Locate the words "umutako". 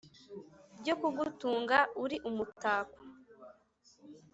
2.29-2.99